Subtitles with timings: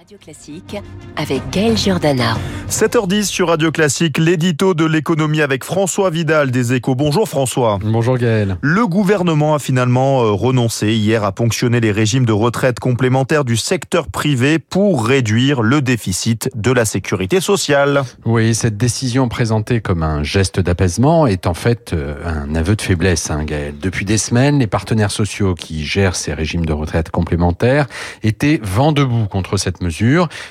[0.00, 0.78] Radio Classique
[1.14, 2.38] avec Gaël Giordana.
[2.70, 6.94] 7h10 sur Radio Classique, l'édito de l'économie avec François Vidal des Échos.
[6.94, 7.78] Bonjour François.
[7.82, 8.56] Bonjour Gaël.
[8.62, 13.58] Le gouvernement a finalement euh, renoncé hier à ponctionner les régimes de retraite complémentaires du
[13.58, 18.02] secteur privé pour réduire le déficit de la sécurité sociale.
[18.24, 22.80] Oui, cette décision présentée comme un geste d'apaisement est en fait euh, un aveu de
[22.80, 23.74] faiblesse, hein, Gaël.
[23.78, 27.86] Depuis des semaines, les partenaires sociaux qui gèrent ces régimes de retraite complémentaires
[28.22, 29.89] étaient vent debout contre cette mesure.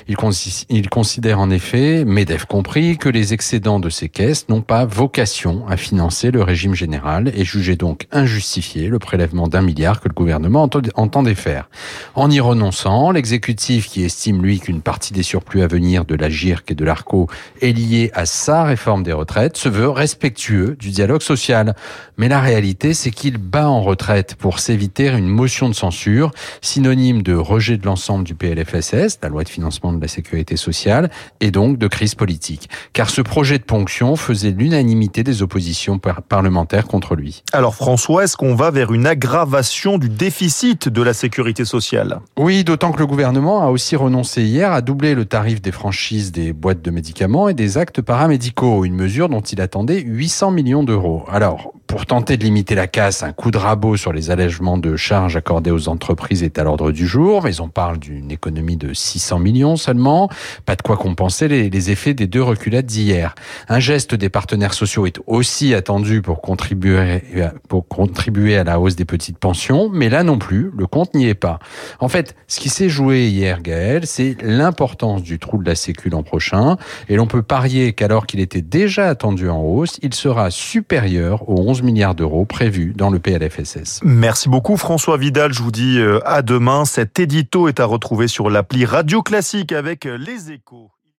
[0.08, 5.66] Ils, considèrent en effet, MEDEF compris, que les excédents de ces caisses n'ont pas vocation
[5.68, 10.14] à financer le régime général et jugeaient donc injustifié le prélèvement d'un milliard que le
[10.14, 11.68] gouvernement entendait faire.
[12.14, 16.28] En y renonçant, l'exécutif qui estime lui qu'une partie des surplus à venir de la
[16.28, 17.28] GIRC et de l'ARCO
[17.60, 21.74] est liée à sa réforme des retraites se veut respectueux du dialogue social.
[22.16, 27.22] Mais la réalité, c'est qu'il bat en retraite pour s'éviter une motion de censure, synonyme
[27.22, 31.78] de rejet de l'ensemble du PLFSS, loi de financement de la sécurité sociale, et donc
[31.78, 32.68] de crise politique.
[32.92, 37.42] Car ce projet de ponction faisait l'unanimité des oppositions parlementaires contre lui.
[37.52, 42.20] Alors François, est-ce qu'on va vers une aggravation du déficit de la sécurité sociale?
[42.36, 46.32] Oui, d'autant que le gouvernement a aussi renoncé hier à doubler le tarif des franchises
[46.32, 50.82] des boîtes de médicaments et des actes paramédicaux, une mesure dont il attendait 800 millions
[50.82, 51.24] d'euros.
[51.30, 54.96] Alors, pour tenter de limiter la casse, un coup de rabot sur les allègements de
[54.96, 58.92] charges accordés aux entreprises est à l'ordre du jour, mais on parle d'une économie de
[59.20, 60.28] 600 millions seulement.
[60.66, 63.34] Pas de quoi compenser les, effets des deux reculades d'hier.
[63.68, 67.22] Un geste des partenaires sociaux est aussi attendu pour contribuer,
[67.68, 71.26] pour contribuer à la hausse des petites pensions, mais là non plus, le compte n'y
[71.26, 71.58] est pas.
[72.00, 76.10] En fait, ce qui s'est joué hier, Gaël, c'est l'importance du trou de la Sécu
[76.10, 76.76] l'an prochain,
[77.08, 81.60] et l'on peut parier qu'alors qu'il était déjà attendu en hausse, il sera supérieur aux
[81.60, 84.00] 11 milliards d'euros prévus dans le PLFSS.
[84.04, 86.84] Merci beaucoup François Vidal, je vous dis euh, à demain.
[86.84, 90.92] Cet édito est à retrouver sur l'appli Radio Classique avec euh, les échos.